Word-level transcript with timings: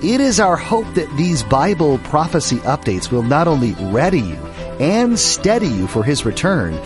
It 0.00 0.20
is 0.20 0.38
our 0.38 0.56
hope 0.56 0.86
that 0.94 1.16
these 1.16 1.42
Bible 1.42 1.98
prophecy 1.98 2.58
updates 2.58 3.10
will 3.10 3.24
not 3.24 3.48
only 3.48 3.72
ready 3.92 4.20
you 4.20 4.36
and 4.78 5.18
steady 5.18 5.66
you 5.66 5.88
for 5.88 6.04
His 6.04 6.24
return, 6.24 6.78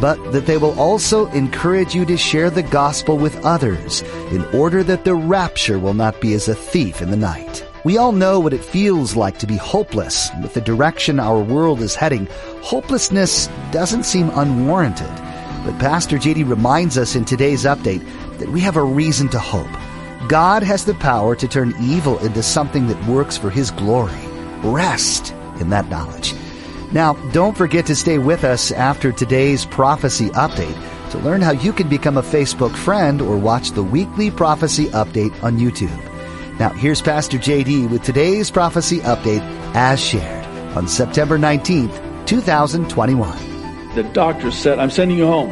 but 0.00 0.14
that 0.30 0.46
they 0.46 0.56
will 0.56 0.78
also 0.78 1.26
encourage 1.32 1.96
you 1.96 2.04
to 2.04 2.16
share 2.16 2.48
the 2.48 2.62
gospel 2.62 3.18
with 3.18 3.44
others 3.44 4.02
in 4.30 4.44
order 4.54 4.84
that 4.84 5.04
the 5.04 5.16
rapture 5.16 5.80
will 5.80 5.94
not 5.94 6.20
be 6.20 6.32
as 6.32 6.46
a 6.46 6.54
thief 6.54 7.02
in 7.02 7.10
the 7.10 7.16
night. 7.16 7.66
We 7.84 7.98
all 7.98 8.12
know 8.12 8.38
what 8.38 8.52
it 8.52 8.64
feels 8.64 9.16
like 9.16 9.40
to 9.40 9.48
be 9.48 9.56
hopeless. 9.56 10.30
With 10.40 10.54
the 10.54 10.60
direction 10.60 11.18
our 11.18 11.40
world 11.40 11.80
is 11.80 11.96
heading, 11.96 12.28
hopelessness 12.62 13.48
doesn't 13.72 14.04
seem 14.04 14.30
unwarranted. 14.30 15.10
But 15.66 15.80
Pastor 15.80 16.18
JD 16.18 16.48
reminds 16.48 16.96
us 16.96 17.16
in 17.16 17.24
today's 17.24 17.64
update 17.64 18.06
that 18.38 18.50
we 18.50 18.60
have 18.60 18.76
a 18.76 18.84
reason 18.84 19.28
to 19.30 19.40
hope. 19.40 19.66
God 20.28 20.62
has 20.62 20.84
the 20.84 20.94
power 20.94 21.34
to 21.34 21.48
turn 21.48 21.74
evil 21.80 22.18
into 22.18 22.42
something 22.42 22.88
that 22.88 23.06
works 23.06 23.38
for 23.38 23.50
His 23.50 23.70
glory. 23.70 24.12
Rest 24.62 25.32
in 25.58 25.70
that 25.70 25.88
knowledge. 25.88 26.34
Now, 26.92 27.14
don't 27.32 27.56
forget 27.56 27.86
to 27.86 27.96
stay 27.96 28.18
with 28.18 28.44
us 28.44 28.70
after 28.72 29.12
today's 29.12 29.64
prophecy 29.64 30.28
update 30.30 31.10
to 31.10 31.18
learn 31.18 31.40
how 31.40 31.52
you 31.52 31.72
can 31.72 31.88
become 31.88 32.16
a 32.16 32.22
Facebook 32.22 32.74
friend 32.76 33.20
or 33.22 33.38
watch 33.38 33.70
the 33.70 33.82
weekly 33.82 34.30
prophecy 34.30 34.86
update 34.86 35.42
on 35.42 35.58
YouTube. 35.58 35.88
Now, 36.58 36.70
here's 36.70 37.00
Pastor 37.00 37.38
JD 37.38 37.88
with 37.88 38.02
today's 38.02 38.50
prophecy 38.50 38.98
update 38.98 39.40
as 39.74 40.00
shared 40.00 40.44
on 40.76 40.86
September 40.86 41.38
19th, 41.38 42.26
2021. 42.26 43.94
The 43.94 44.02
doctor 44.02 44.50
said, 44.50 44.78
I'm 44.78 44.90
sending 44.90 45.16
you 45.16 45.26
home. 45.26 45.50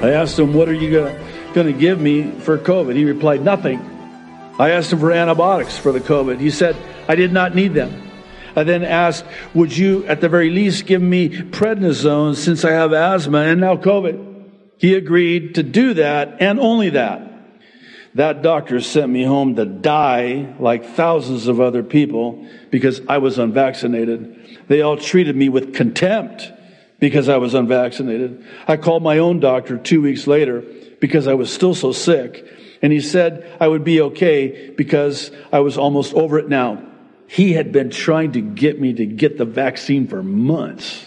I 0.00 0.10
asked 0.10 0.38
him, 0.38 0.52
What 0.52 0.68
are 0.68 0.74
you 0.74 0.90
going 0.90 1.14
to 1.14 1.27
give 1.54 2.00
me 2.00 2.30
for 2.40 2.58
COVID? 2.58 2.94
He 2.94 3.04
replied, 3.04 3.42
Nothing. 3.42 3.80
I 4.58 4.70
asked 4.70 4.92
him 4.92 4.98
for 4.98 5.12
antibiotics 5.12 5.78
for 5.78 5.92
the 5.92 6.00
COVID. 6.00 6.40
He 6.40 6.50
said, 6.50 6.76
I 7.08 7.14
did 7.14 7.32
not 7.32 7.54
need 7.54 7.74
them. 7.74 8.10
I 8.56 8.64
then 8.64 8.82
asked, 8.82 9.24
Would 9.54 9.76
you 9.76 10.04
at 10.06 10.20
the 10.20 10.28
very 10.28 10.50
least 10.50 10.86
give 10.86 11.00
me 11.02 11.28
prednisone 11.28 12.34
since 12.34 12.64
I 12.64 12.72
have 12.72 12.92
asthma 12.92 13.38
and 13.38 13.60
now 13.60 13.76
COVID? 13.76 14.26
He 14.78 14.94
agreed 14.94 15.56
to 15.56 15.62
do 15.62 15.94
that 15.94 16.40
and 16.40 16.58
only 16.58 16.90
that. 16.90 17.24
That 18.14 18.42
doctor 18.42 18.80
sent 18.80 19.12
me 19.12 19.22
home 19.22 19.56
to 19.56 19.64
die 19.64 20.54
like 20.58 20.84
thousands 20.84 21.46
of 21.46 21.60
other 21.60 21.82
people 21.82 22.46
because 22.70 23.00
I 23.08 23.18
was 23.18 23.38
unvaccinated. 23.38 24.58
They 24.66 24.82
all 24.82 24.96
treated 24.96 25.36
me 25.36 25.48
with 25.48 25.74
contempt 25.74 26.50
because 26.98 27.28
I 27.28 27.36
was 27.36 27.54
unvaccinated. 27.54 28.44
I 28.66 28.76
called 28.76 29.02
my 29.02 29.18
own 29.18 29.38
doctor 29.40 29.78
two 29.78 30.00
weeks 30.00 30.26
later 30.26 30.64
because 31.00 31.26
I 31.26 31.34
was 31.34 31.52
still 31.52 31.74
so 31.74 31.92
sick. 31.92 32.46
And 32.82 32.92
he 32.92 33.00
said 33.00 33.56
I 33.60 33.68
would 33.68 33.84
be 33.84 34.00
okay 34.02 34.70
because 34.70 35.30
I 35.52 35.60
was 35.60 35.76
almost 35.76 36.14
over 36.14 36.38
it 36.38 36.48
now. 36.48 36.82
He 37.26 37.52
had 37.52 37.72
been 37.72 37.90
trying 37.90 38.32
to 38.32 38.40
get 38.40 38.80
me 38.80 38.94
to 38.94 39.04
get 39.04 39.36
the 39.36 39.44
vaccine 39.44 40.06
for 40.06 40.22
months. 40.22 41.04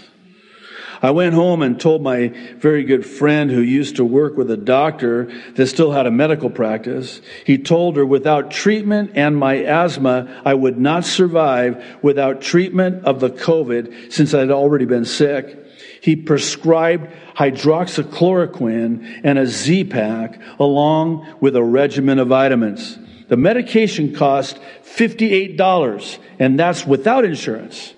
I 1.03 1.09
went 1.09 1.34
home 1.34 1.63
and 1.63 1.79
told 1.79 2.03
my 2.03 2.28
very 2.57 2.84
good 2.84 3.06
friend 3.06 3.50
who 3.50 3.62
used 3.62 3.96
to 3.96 4.06
work 4.06 4.38
with 4.38 4.52
a 4.52 4.57
doctor 4.57 5.31
that 5.56 5.66
still 5.66 5.91
had 5.91 6.06
a 6.06 6.12
medical 6.12 6.52
practice. 6.52 7.22
He 7.44 7.58
told 7.58 7.97
her 7.97 8.06
without 8.06 8.52
treatment 8.52 9.13
and 9.16 9.35
my 9.35 9.63
asthma, 9.63 10.41
I 10.46 10.53
would 10.53 10.78
not 10.78 11.03
survive 11.03 11.84
without 12.03 12.41
treatment 12.41 13.03
of 13.06 13.19
the 13.19 13.31
COVID 13.31 14.13
since 14.13 14.35
I'd 14.35 14.52
already 14.52 14.85
been 14.85 15.06
sick. 15.06 15.60
He 16.01 16.16
prescribed 16.16 17.13
hydroxychloroquine 17.38 19.22
and 19.23 19.38
a 19.38 19.45
Z-Pak 19.45 20.41
along 20.59 21.28
with 21.39 21.56
a 21.56 21.63
regimen 21.63 22.17
of 22.17 22.28
vitamins. 22.28 22.97
The 23.28 23.38
medication 23.38 24.16
cost 24.16 24.59
$58, 24.84 26.17
and 26.40 26.59
that's 26.59 26.88
without 26.88 27.23
insurance. 27.23 27.94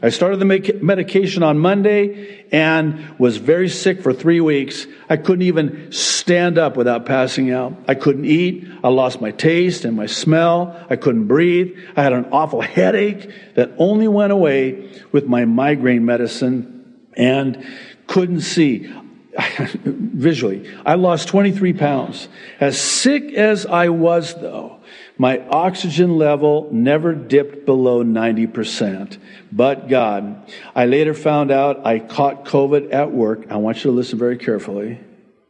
I 0.00 0.10
started 0.10 0.38
the 0.38 0.78
medication 0.80 1.42
on 1.42 1.58
Monday 1.58 2.46
and 2.52 3.18
was 3.18 3.38
very 3.38 3.68
sick 3.68 4.02
for 4.02 4.12
three 4.12 4.40
weeks. 4.40 4.86
I 5.10 5.16
couldn't 5.16 5.42
even 5.42 5.90
stand 5.90 6.58
up 6.58 6.76
without 6.76 7.06
passing 7.06 7.50
out. 7.50 7.76
I 7.88 7.96
couldn't 7.96 8.24
eat. 8.24 8.68
I 8.84 8.88
lost 8.88 9.20
my 9.20 9.32
taste 9.32 9.84
and 9.84 9.96
my 9.96 10.06
smell. 10.06 10.80
I 10.88 10.94
couldn't 10.94 11.26
breathe. 11.26 11.76
I 11.96 12.04
had 12.04 12.12
an 12.12 12.26
awful 12.30 12.60
headache 12.60 13.28
that 13.54 13.72
only 13.78 14.06
went 14.06 14.30
away 14.30 14.88
with 15.10 15.26
my 15.26 15.44
migraine 15.44 16.04
medicine 16.04 16.77
and 17.18 17.66
couldn't 18.06 18.40
see. 18.40 18.90
Visually, 19.84 20.68
I 20.86 20.94
lost 20.94 21.28
23 21.28 21.74
pounds. 21.74 22.28
As 22.58 22.80
sick 22.80 23.32
as 23.34 23.66
I 23.66 23.90
was, 23.90 24.34
though, 24.34 24.80
my 25.18 25.46
oxygen 25.48 26.16
level 26.16 26.68
never 26.72 27.14
dipped 27.14 27.66
below 27.66 28.02
90%. 28.02 29.18
But 29.52 29.88
God, 29.88 30.50
I 30.74 30.86
later 30.86 31.14
found 31.14 31.50
out 31.50 31.86
I 31.86 31.98
caught 31.98 32.46
COVID 32.46 32.92
at 32.92 33.12
work. 33.12 33.46
I 33.50 33.56
want 33.56 33.78
you 33.78 33.90
to 33.90 33.96
listen 33.96 34.18
very 34.18 34.38
carefully. 34.38 35.00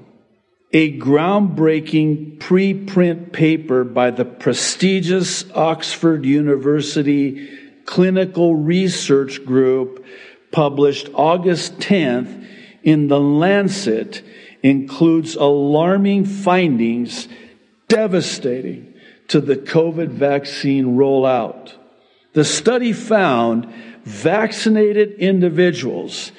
a 0.74 0.98
groundbreaking 0.98 2.38
preprint 2.38 3.34
paper 3.34 3.84
by 3.84 4.10
the 4.12 4.24
prestigious 4.24 5.50
Oxford 5.52 6.26
University 6.26 7.50
Clinical 7.86 8.56
Research 8.56 9.44
Group 9.46 10.06
published 10.52 11.10
August 11.14 11.78
10th 11.80 12.48
in 12.84 13.08
The 13.08 13.20
Lancet 13.20 14.24
includes 14.64 15.36
alarming 15.36 16.26
findings 16.26 17.28
devastating 17.88 18.94
to 19.28 19.42
the 19.42 19.58
COVID 19.58 20.10
vaccine 20.10 20.96
rollout. 20.96 21.74
The 22.34 22.46
study 22.46 22.94
found 22.94 23.66
vaccinated 24.04 25.14
individuals 25.14 26.32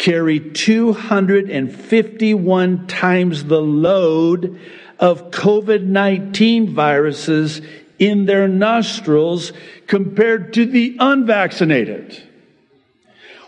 carry 0.00 0.40
251 0.40 2.86
times 2.86 3.44
the 3.44 3.60
load 3.60 4.58
of 4.98 5.30
COVID 5.30 5.84
19 5.84 6.74
viruses 6.74 7.60
in 7.98 8.24
their 8.24 8.48
nostrils 8.48 9.52
compared 9.86 10.54
to 10.54 10.64
the 10.64 10.96
unvaccinated. 10.98 12.22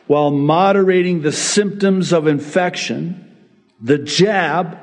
While 0.06 0.30
moderating 0.30 1.22
the 1.22 1.32
symptoms 1.32 2.12
of 2.12 2.26
infection, 2.26 3.34
the 3.80 3.96
jab 3.96 4.76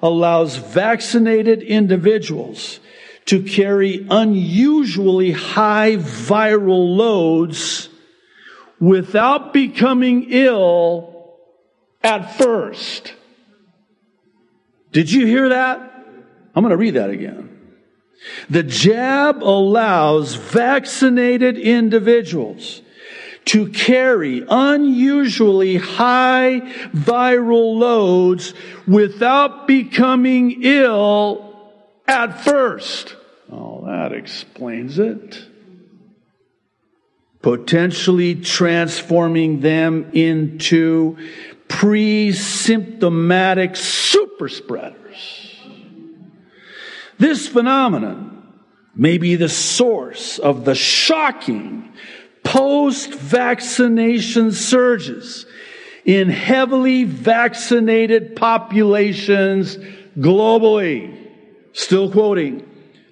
allows 0.00 0.56
vaccinated 0.56 1.62
individuals 1.62 2.80
to 3.26 3.42
carry 3.42 4.06
unusually 4.08 5.32
high 5.32 5.96
viral 5.96 6.96
loads 6.96 7.81
without 8.82 9.52
becoming 9.52 10.26
ill 10.30 11.38
at 12.02 12.36
first. 12.36 13.14
Did 14.90 15.10
you 15.10 15.24
hear 15.24 15.50
that? 15.50 15.78
I'm 16.52 16.64
going 16.64 16.72
to 16.72 16.76
read 16.76 16.94
that 16.94 17.10
again. 17.10 17.60
The 18.50 18.64
jab 18.64 19.44
allows 19.44 20.34
vaccinated 20.34 21.58
individuals 21.58 22.82
to 23.44 23.68
carry 23.68 24.44
unusually 24.48 25.76
high 25.76 26.62
viral 26.92 27.78
loads 27.78 28.52
without 28.88 29.68
becoming 29.68 30.62
ill 30.64 31.72
at 32.08 32.44
first. 32.44 33.14
Oh, 33.50 33.84
that 33.86 34.12
explains 34.12 34.98
it. 34.98 35.51
Potentially 37.42 38.36
transforming 38.36 39.60
them 39.60 40.10
into 40.12 41.16
pre 41.68 42.32
symptomatic 42.32 43.76
super 43.76 44.48
spreaders. 44.48 45.60
This 47.18 47.48
phenomenon 47.48 48.42
may 48.94 49.18
be 49.18 49.36
the 49.36 49.48
source 49.48 50.38
of 50.38 50.64
the 50.64 50.74
shocking 50.74 51.92
post 52.44 53.14
vaccination 53.14 54.52
surges 54.52 55.46
in 56.04 56.28
heavily 56.28 57.04
vaccinated 57.04 58.36
populations 58.36 59.76
globally. 60.18 61.18
Still 61.72 62.10
quoting 62.10 62.68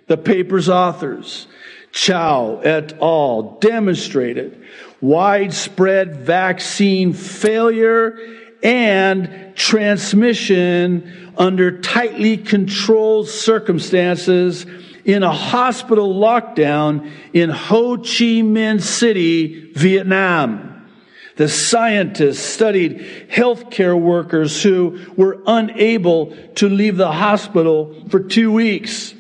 the 0.07 0.17
paper's 0.17 0.69
authors. 0.69 1.47
Chau 1.93 2.61
et 2.63 2.95
al. 3.01 3.59
demonstrated 3.61 4.65
widespread 5.01 6.17
vaccine 6.17 7.13
failure 7.13 8.19
and 8.63 9.55
transmission 9.57 11.33
under 11.37 11.81
tightly 11.81 12.37
controlled 12.37 13.29
circumstances 13.29 14.67
in 15.05 15.23
a 15.23 15.33
hospital 15.33 16.15
lockdown 16.15 17.11
in 17.33 17.51
Ho 17.51 17.97
Chi 17.97 18.43
Minh 18.45 18.83
City, 18.83 19.73
Vietnam. 19.73 20.87
The 21.37 21.49
scientists 21.49 22.41
studied 22.41 22.99
healthcare 23.31 23.99
workers 23.99 24.63
who 24.63 25.01
were 25.17 25.43
unable 25.47 26.37
to 26.57 26.69
leave 26.69 26.99
the 26.99 27.13
hospital 27.13 28.07
for 28.11 28.21
two 28.21 28.53
weeks. 28.53 29.15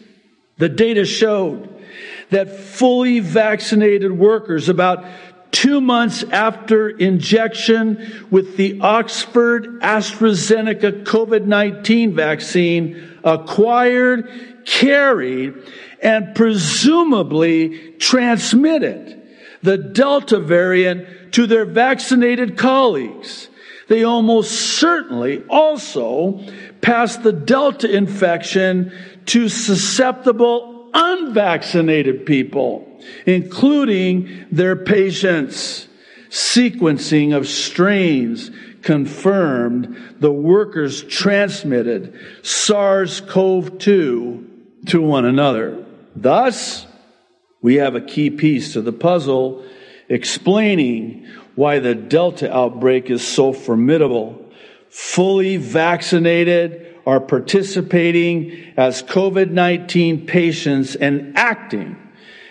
The 0.59 0.69
data 0.69 1.07
showed 1.07 1.80
that 2.31 2.51
fully 2.51 3.21
vaccinated 3.21 4.13
workers, 4.13 4.69
about 4.69 5.05
two 5.51 5.81
months 5.81 6.23
after 6.25 6.89
injection 6.89 8.27
with 8.31 8.57
the 8.57 8.81
Oxford 8.81 9.81
AstraZeneca 9.81 11.05
COVID 11.05 11.45
19 11.45 12.15
vaccine, 12.15 13.19
acquired 13.25 14.65
carried, 14.65 15.55
and 16.03 16.35
presumably 16.35 17.93
transmitted 17.99 19.17
the 19.63 19.77
Delta 19.77 20.39
variant 20.39 21.33
to 21.33 21.47
their 21.47 21.65
vaccinated 21.65 22.57
colleagues. 22.57 23.49
They 23.89 24.05
almost 24.05 24.53
certainly 24.53 25.43
also 25.49 26.41
passed 26.81 27.23
the 27.23 27.33
Delta 27.33 27.91
infection 27.91 28.93
to 29.27 29.49
susceptible 29.49 30.70
unvaccinated 30.93 32.27
people, 32.27 33.01
including 33.27 34.47
their 34.51 34.77
patients. 34.77 35.87
Sequencing 36.31 37.37
of 37.37 37.49
strains 37.49 38.53
confirmed 38.83 40.17
the 40.21 40.31
workers 40.31 41.03
transmitted 41.03 42.19
SARS 42.43 43.21
CoV 43.21 43.79
2 43.79 44.51
to 44.87 45.03
one 45.03 45.25
another. 45.25 45.85
Thus, 46.15 46.87
we 47.63 47.77
have 47.77 47.95
a 47.95 48.01
key 48.01 48.31
piece 48.31 48.73
to 48.75 48.81
the 48.81 48.93
puzzle 48.93 49.65
explaining 50.09 51.27
why 51.55 51.79
the 51.79 51.95
Delta 51.95 52.55
outbreak 52.55 53.11
is 53.11 53.27
so 53.27 53.53
formidable. 53.53 54.45
Fully 54.89 55.57
vaccinated 55.57 56.90
are 57.11 57.19
participating 57.19 58.73
as 58.77 59.03
COVID 59.03 59.51
19 59.51 60.27
patients 60.27 60.95
and 60.95 61.37
acting 61.37 61.97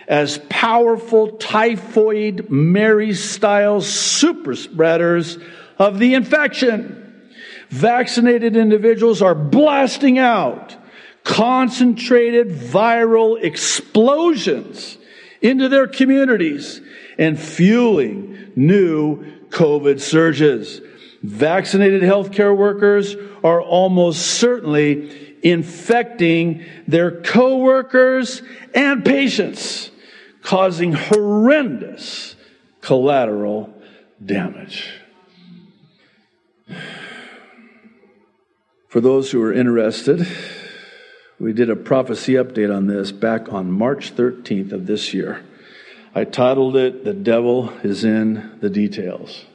as 0.05 0.37
powerful 0.49 1.37
typhoid 1.37 2.49
Mary 2.49 3.13
style 3.13 3.79
super 3.79 4.55
spreaders 4.55 5.37
of 5.77 5.97
the 5.97 6.13
infection. 6.13 7.31
Vaccinated 7.69 8.57
individuals 8.57 9.21
are 9.21 9.33
blasting 9.33 10.19
out 10.19 10.75
concentrated 11.23 12.49
viral 12.49 13.41
explosions 13.41 14.97
into 15.41 15.69
their 15.69 15.87
communities 15.87 16.81
and 17.17 17.39
fueling 17.39 18.51
new 18.57 19.23
COVID 19.51 20.01
surges. 20.01 20.81
Vaccinated 21.21 22.01
healthcare 22.01 22.55
workers 22.55 23.15
are 23.43 23.61
almost 23.61 24.21
certainly 24.21 25.37
infecting 25.43 26.65
their 26.87 27.21
coworkers 27.21 28.41
and 28.73 29.03
patients, 29.03 29.91
causing 30.41 30.93
horrendous 30.93 32.35
collateral 32.81 33.73
damage. 34.23 34.89
For 38.87 39.01
those 39.01 39.31
who 39.31 39.41
are 39.43 39.53
interested, 39.53 40.27
we 41.39 41.53
did 41.53 41.69
a 41.69 41.75
prophecy 41.75 42.33
update 42.33 42.75
on 42.75 42.87
this 42.87 43.11
back 43.11 43.51
on 43.53 43.71
March 43.71 44.15
13th 44.15 44.71
of 44.71 44.87
this 44.87 45.13
year. 45.13 45.43
I 46.15 46.23
titled 46.23 46.75
it, 46.75 47.03
The 47.03 47.13
Devil 47.13 47.69
is 47.83 48.03
in 48.03 48.57
the 48.61 48.69
Details. 48.69 49.45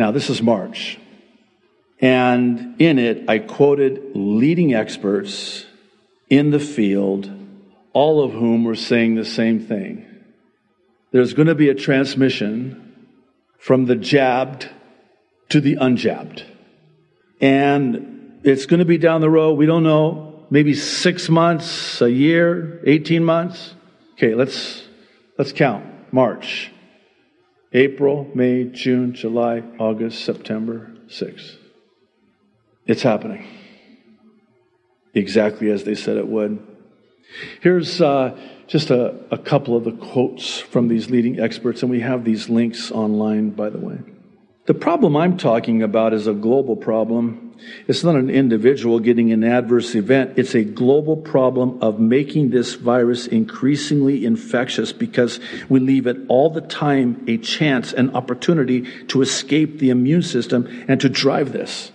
Now, 0.00 0.12
this 0.12 0.30
is 0.30 0.40
March. 0.40 0.98
And 2.00 2.80
in 2.80 2.98
it, 2.98 3.28
I 3.28 3.38
quoted 3.38 4.12
leading 4.14 4.72
experts 4.72 5.66
in 6.30 6.52
the 6.52 6.58
field, 6.58 7.30
all 7.92 8.24
of 8.24 8.32
whom 8.32 8.64
were 8.64 8.76
saying 8.76 9.16
the 9.16 9.26
same 9.26 9.60
thing. 9.60 10.06
There's 11.12 11.34
going 11.34 11.48
to 11.48 11.54
be 11.54 11.68
a 11.68 11.74
transmission 11.74 13.08
from 13.58 13.84
the 13.84 13.94
jabbed 13.94 14.70
to 15.50 15.60
the 15.60 15.76
unjabbed. 15.76 16.44
And 17.42 18.40
it's 18.42 18.64
going 18.64 18.80
to 18.80 18.86
be 18.86 18.96
down 18.96 19.20
the 19.20 19.28
road. 19.28 19.58
We 19.58 19.66
don't 19.66 19.84
know 19.84 20.46
maybe 20.48 20.72
six 20.72 21.28
months, 21.28 22.00
a 22.00 22.10
year, 22.10 22.80
18 22.86 23.22
months. 23.22 23.74
Okay, 24.14 24.34
let's, 24.34 24.82
let's 25.36 25.52
count. 25.52 25.84
March, 26.10 26.72
April, 27.72 28.28
May, 28.34 28.64
June, 28.64 29.14
July, 29.14 29.62
August, 29.78 30.24
September, 30.24 30.92
six. 31.08 31.56
It's 32.86 33.02
happening. 33.02 33.46
Exactly 35.14 35.70
as 35.70 35.84
they 35.84 35.94
said 35.94 36.16
it 36.16 36.26
would. 36.26 36.66
Here's 37.60 38.00
uh, 38.00 38.36
just 38.66 38.90
a, 38.90 39.14
a 39.30 39.38
couple 39.38 39.76
of 39.76 39.84
the 39.84 39.92
quotes 39.92 40.58
from 40.58 40.88
these 40.88 41.10
leading 41.10 41.38
experts, 41.38 41.82
and 41.82 41.90
we 41.90 42.00
have 42.00 42.24
these 42.24 42.48
links 42.48 42.90
online, 42.90 43.50
by 43.50 43.70
the 43.70 43.78
way. 43.78 43.98
The 44.66 44.74
problem 44.74 45.16
I'm 45.16 45.36
talking 45.36 45.82
about 45.82 46.12
is 46.12 46.26
a 46.26 46.32
global 46.32 46.76
problem. 46.76 47.49
It's 47.86 48.04
not 48.04 48.16
an 48.16 48.30
individual 48.30 49.00
getting 49.00 49.32
an 49.32 49.44
adverse 49.44 49.94
event. 49.94 50.34
It's 50.36 50.54
a 50.54 50.64
global 50.64 51.16
problem 51.16 51.82
of 51.82 51.98
making 51.98 52.50
this 52.50 52.74
virus 52.74 53.26
increasingly 53.26 54.24
infectious 54.24 54.92
because 54.92 55.40
we 55.68 55.80
leave 55.80 56.06
it 56.06 56.16
all 56.28 56.50
the 56.50 56.60
time 56.60 57.24
a 57.26 57.38
chance, 57.38 57.92
an 57.92 58.14
opportunity 58.14 58.82
to 59.06 59.22
escape 59.22 59.78
the 59.78 59.90
immune 59.90 60.22
system 60.22 60.84
and 60.88 61.00
to 61.00 61.08
drive 61.08 61.52
this. 61.52 61.92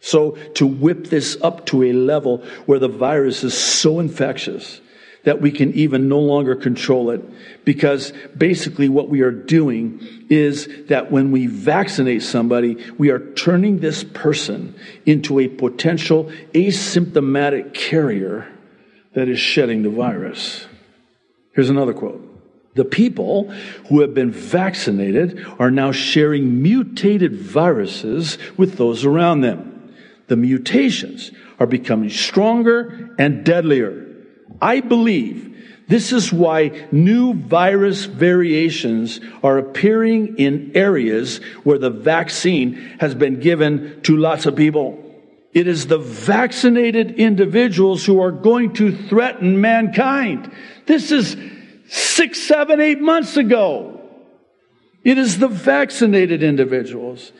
So 0.00 0.32
to 0.54 0.66
whip 0.66 1.08
this 1.08 1.36
up 1.42 1.66
to 1.66 1.82
a 1.84 1.92
level 1.92 2.44
where 2.66 2.78
the 2.78 2.88
virus 2.88 3.42
is 3.44 3.58
so 3.58 3.98
infectious 3.98 4.80
that 5.26 5.40
we 5.40 5.50
can 5.50 5.72
even 5.74 6.08
no 6.08 6.20
longer 6.20 6.54
control 6.54 7.10
it. 7.10 7.20
Because 7.64 8.12
basically 8.38 8.88
what 8.88 9.08
we 9.08 9.22
are 9.22 9.32
doing 9.32 10.00
is 10.30 10.68
that 10.86 11.10
when 11.10 11.32
we 11.32 11.48
vaccinate 11.48 12.22
somebody, 12.22 12.76
we 12.96 13.10
are 13.10 13.18
turning 13.34 13.80
this 13.80 14.04
person 14.04 14.72
into 15.04 15.40
a 15.40 15.48
potential 15.48 16.30
asymptomatic 16.54 17.74
carrier 17.74 18.46
that 19.14 19.28
is 19.28 19.40
shedding 19.40 19.82
the 19.82 19.90
virus. 19.90 20.64
Here's 21.54 21.70
another 21.70 21.92
quote. 21.92 22.22
The 22.74 22.84
people 22.84 23.50
who 23.88 24.02
have 24.02 24.14
been 24.14 24.30
vaccinated 24.30 25.44
are 25.58 25.72
now 25.72 25.90
sharing 25.90 26.62
mutated 26.62 27.34
viruses 27.34 28.38
with 28.56 28.76
those 28.76 29.04
around 29.04 29.40
them. 29.40 29.92
The 30.28 30.36
mutations 30.36 31.32
are 31.58 31.66
becoming 31.66 32.10
stronger 32.10 33.10
and 33.18 33.44
deadlier. 33.44 34.04
I 34.60 34.80
believe 34.80 35.54
this 35.88 36.12
is 36.12 36.32
why 36.32 36.86
new 36.90 37.34
virus 37.34 38.06
variations 38.06 39.20
are 39.42 39.58
appearing 39.58 40.36
in 40.38 40.72
areas 40.74 41.38
where 41.62 41.78
the 41.78 41.90
vaccine 41.90 42.74
has 42.98 43.14
been 43.14 43.38
given 43.38 44.00
to 44.02 44.16
lots 44.16 44.46
of 44.46 44.56
people. 44.56 45.02
It 45.52 45.68
is 45.68 45.86
the 45.86 45.98
vaccinated 45.98 47.12
individuals 47.12 48.04
who 48.04 48.20
are 48.20 48.32
going 48.32 48.74
to 48.74 48.96
threaten 49.08 49.60
mankind. 49.60 50.50
This 50.86 51.12
is 51.12 51.36
six, 51.88 52.42
seven, 52.42 52.80
eight 52.80 53.00
months 53.00 53.36
ago. 53.36 54.00
It 55.04 55.18
is 55.18 55.38
the 55.38 55.48
vaccinated 55.48 56.42
individuals. 56.42 57.30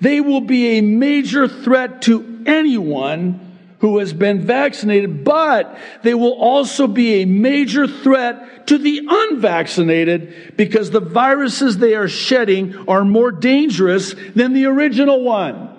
They 0.00 0.20
will 0.20 0.40
be 0.40 0.78
a 0.78 0.80
major 0.80 1.48
threat 1.48 2.02
to 2.02 2.44
anyone 2.46 3.45
who 3.86 3.98
has 3.98 4.12
been 4.12 4.40
vaccinated, 4.40 5.22
but 5.22 5.78
they 6.02 6.12
will 6.12 6.32
also 6.32 6.88
be 6.88 7.22
a 7.22 7.24
major 7.24 7.86
threat 7.86 8.66
to 8.66 8.78
the 8.78 9.00
unvaccinated 9.08 10.54
because 10.56 10.90
the 10.90 10.98
viruses 10.98 11.78
they 11.78 11.94
are 11.94 12.08
shedding 12.08 12.74
are 12.88 13.04
more 13.04 13.30
dangerous 13.30 14.16
than 14.34 14.54
the 14.54 14.66
original 14.66 15.22
one. 15.22 15.72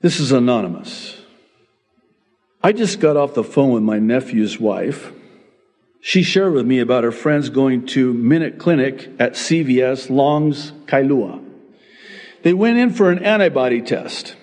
This 0.00 0.18
is 0.18 0.32
anonymous. 0.32 1.20
I 2.62 2.72
just 2.72 3.00
got 3.00 3.18
off 3.18 3.34
the 3.34 3.44
phone 3.44 3.72
with 3.72 3.82
my 3.82 3.98
nephew's 3.98 4.58
wife. 4.58 5.12
She 6.00 6.22
shared 6.22 6.54
with 6.54 6.64
me 6.64 6.78
about 6.78 7.04
her 7.04 7.12
friends 7.12 7.50
going 7.50 7.84
to 7.88 8.14
Minute 8.14 8.58
Clinic 8.58 9.10
at 9.18 9.34
CVS 9.34 10.08
Longs 10.08 10.72
Kailua. 10.86 11.44
They 12.42 12.54
went 12.54 12.78
in 12.78 12.94
for 12.94 13.10
an 13.10 13.18
antibody 13.18 13.82
test. 13.82 14.36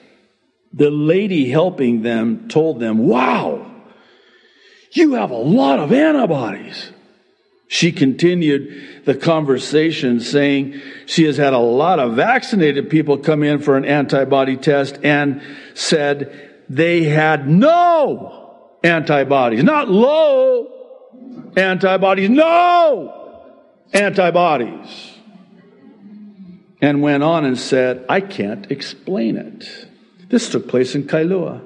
The 0.73 0.89
lady 0.89 1.49
helping 1.49 2.01
them 2.01 2.47
told 2.47 2.79
them, 2.79 2.99
Wow, 2.99 3.69
you 4.91 5.13
have 5.13 5.31
a 5.31 5.37
lot 5.37 5.79
of 5.79 5.91
antibodies. 5.91 6.91
She 7.67 7.93
continued 7.93 9.05
the 9.05 9.15
conversation 9.15 10.19
saying 10.19 10.81
she 11.05 11.23
has 11.23 11.37
had 11.37 11.53
a 11.53 11.57
lot 11.57 11.99
of 11.99 12.15
vaccinated 12.15 12.89
people 12.89 13.17
come 13.17 13.43
in 13.43 13.59
for 13.59 13.77
an 13.77 13.85
antibody 13.85 14.57
test 14.57 14.99
and 15.03 15.41
said 15.73 16.51
they 16.67 17.05
had 17.05 17.47
no 17.47 18.59
antibodies, 18.83 19.63
not 19.63 19.87
low 19.87 20.67
antibodies, 21.55 22.29
no 22.29 23.47
antibodies. 23.93 25.13
And 26.81 27.01
went 27.01 27.23
on 27.23 27.45
and 27.45 27.57
said, 27.57 28.05
I 28.09 28.19
can't 28.19 28.69
explain 28.69 29.37
it. 29.37 29.87
This 30.31 30.50
took 30.50 30.67
place 30.67 30.95
in 30.95 31.03
Kailua. 31.03 31.61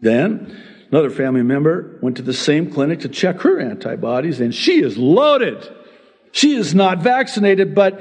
Then, 0.00 0.54
another 0.90 1.08
family 1.08 1.42
member 1.42 1.98
went 2.02 2.16
to 2.16 2.22
the 2.22 2.34
same 2.34 2.70
clinic 2.70 3.00
to 3.00 3.08
check 3.08 3.40
her 3.42 3.60
antibodies, 3.60 4.40
and 4.40 4.54
she 4.54 4.82
is 4.82 4.98
loaded. 4.98 5.66
She 6.32 6.56
is 6.56 6.74
not 6.74 6.98
vaccinated, 6.98 7.74
but 7.74 8.00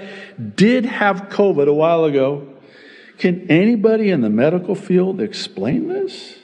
did 0.58 0.86
have 0.86 1.30
COVID 1.30 1.68
a 1.68 1.74
while 1.74 2.04
ago. 2.04 2.52
Can 3.20 3.50
anybody 3.50 4.10
in 4.10 4.22
the 4.22 4.30
medical 4.30 4.76
field 4.76 5.22
explain 5.22 5.88
this? 5.88 6.36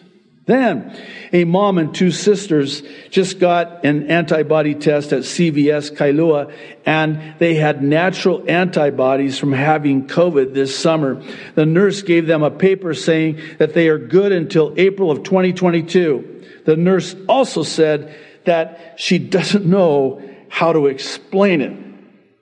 Then, 0.45 0.97
a 1.31 1.43
mom 1.43 1.77
and 1.77 1.93
two 1.93 2.09
sisters 2.09 2.81
just 3.11 3.39
got 3.39 3.85
an 3.85 4.09
antibody 4.09 4.73
test 4.73 5.13
at 5.13 5.21
CVS 5.21 5.95
Kailua, 5.95 6.51
and 6.83 7.35
they 7.37 7.55
had 7.55 7.83
natural 7.83 8.43
antibodies 8.49 9.37
from 9.37 9.53
having 9.53 10.07
COVID 10.07 10.53
this 10.53 10.77
summer. 10.77 11.21
The 11.53 11.67
nurse 11.67 12.01
gave 12.01 12.25
them 12.25 12.41
a 12.41 12.49
paper 12.49 12.95
saying 12.95 13.39
that 13.59 13.75
they 13.75 13.87
are 13.87 13.99
good 13.99 14.31
until 14.31 14.73
April 14.77 15.11
of 15.11 15.23
2022. 15.23 16.43
The 16.65 16.75
nurse 16.75 17.15
also 17.29 17.61
said 17.61 18.15
that 18.45 18.95
she 18.97 19.19
doesn't 19.19 19.65
know 19.65 20.27
how 20.49 20.73
to 20.73 20.87
explain 20.87 21.61
it. 21.61 21.77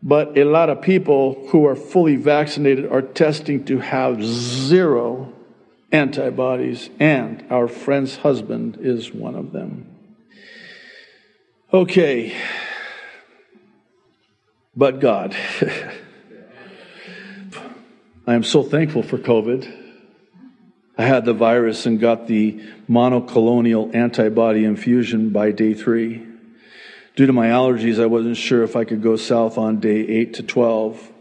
But 0.02 0.38
a 0.38 0.46
lot 0.46 0.70
of 0.70 0.82
people 0.82 1.48
who 1.50 1.66
are 1.66 1.76
fully 1.76 2.16
vaccinated 2.16 2.90
are 2.90 3.02
testing 3.02 3.66
to 3.66 3.80
have 3.80 4.24
zero 4.24 5.34
antibodies, 5.92 6.90
and 7.00 7.46
our 7.50 7.68
friend's 7.68 8.18
husband 8.18 8.78
is 8.82 9.14
one 9.14 9.36
of 9.36 9.52
them. 9.52 9.96
Okay, 11.74 12.36
but 14.76 15.00
God. 15.00 15.36
I 18.28 18.36
am 18.36 18.44
so 18.44 18.62
thankful 18.62 19.04
for 19.04 19.18
COVID. 19.18 19.76
I 20.98 21.06
had 21.06 21.26
the 21.26 21.34
virus 21.34 21.86
and 21.86 22.00
got 22.00 22.28
the 22.28 22.62
monoclonal 22.90 23.96
antibody 23.96 24.66
infusion 24.66 25.30
by 25.30 25.52
day 25.52 25.74
three. 25.74 26.26
Due 27.16 27.26
to 27.26 27.34
my 27.34 27.48
allergies, 27.48 28.02
I 28.02 28.06
wasn't 28.06 28.38
sure 28.38 28.64
if 28.64 28.76
I 28.76 28.84
could 28.84 29.02
go 29.02 29.16
south 29.16 29.58
on 29.58 29.80
day 29.80 30.00
8 30.08 30.34
to 30.36 30.44
12 30.44 31.12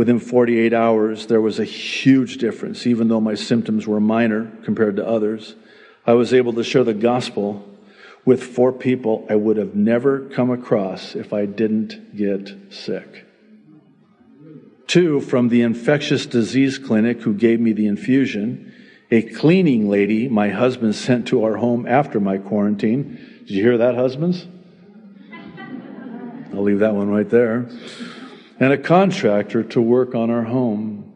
within 0.00 0.18
48 0.18 0.72
hours, 0.72 1.26
there 1.26 1.42
was 1.42 1.58
a 1.58 1.64
huge 1.66 2.38
difference, 2.38 2.86
even 2.86 3.08
though 3.08 3.20
my 3.20 3.34
symptoms 3.34 3.86
were 3.86 4.00
minor 4.00 4.50
compared 4.64 4.96
to 4.96 5.06
others. 5.06 5.54
I 6.06 6.14
was 6.14 6.32
able 6.32 6.54
to 6.54 6.64
share 6.64 6.84
the 6.84 6.94
gospel 6.94 7.68
with 8.24 8.42
four 8.42 8.72
people 8.72 9.26
I 9.28 9.34
would 9.34 9.58
have 9.58 9.74
never 9.74 10.20
come 10.30 10.50
across 10.50 11.14
if 11.14 11.34
I 11.34 11.44
didn't 11.44 12.16
get 12.16 12.72
sick. 12.72 13.26
Two 14.86 15.20
from 15.20 15.50
the 15.50 15.60
infectious 15.60 16.24
disease 16.24 16.78
clinic 16.78 17.20
who 17.20 17.34
gave 17.34 17.60
me 17.60 17.74
the 17.74 17.86
infusion, 17.86 18.72
a 19.10 19.20
cleaning 19.20 19.90
lady 19.90 20.28
my 20.28 20.48
husband 20.48 20.94
sent 20.94 21.28
to 21.28 21.44
our 21.44 21.58
home 21.58 21.86
after 21.86 22.18
my 22.18 22.38
quarantine. 22.38 23.18
Did 23.40 23.50
you 23.50 23.62
hear 23.62 23.76
that, 23.76 23.96
husbands? 23.96 24.46
I'll 26.54 26.62
leave 26.62 26.78
that 26.78 26.94
one 26.94 27.10
right 27.10 27.28
there 27.28 27.68
and 28.60 28.74
a 28.74 28.78
contractor 28.78 29.64
to 29.64 29.80
work 29.80 30.14
on 30.14 30.30
our 30.30 30.44
home. 30.44 31.12